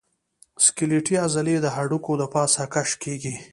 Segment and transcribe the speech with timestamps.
[0.65, 3.35] سکلیټي عضلې د هډوکو د پاسه کش کېږي.